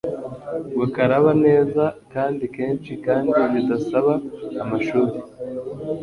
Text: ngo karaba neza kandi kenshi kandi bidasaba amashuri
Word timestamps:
ngo 0.73 0.83
karaba 0.95 1.31
neza 1.45 1.83
kandi 2.13 2.43
kenshi 2.55 2.91
kandi 3.05 3.31
bidasaba 3.53 4.13
amashuri 4.63 5.13